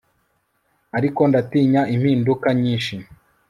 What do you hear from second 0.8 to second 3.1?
ariko ndatinya impinduka nyinshi